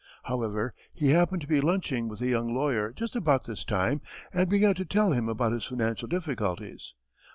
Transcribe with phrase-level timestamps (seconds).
[0.23, 4.01] However, he happened to be lunching with a young lawyer just about this time
[4.33, 6.95] and began to tell him about his financial difficulties.